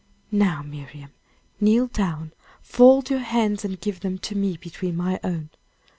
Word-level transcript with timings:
"Now, 0.31 0.63
Miriam, 0.63 1.11
kneel 1.59 1.85
down, 1.85 2.31
fold 2.63 3.11
your 3.11 3.19
hands, 3.19 3.63
and 3.63 3.79
give 3.79 3.99
them 3.99 4.17
to 4.25 4.35
me 4.35 4.57
between 4.57 4.97
my 4.97 5.19
own. 5.23 5.51